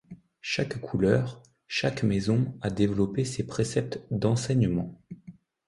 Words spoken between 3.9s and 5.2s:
d’enseignement.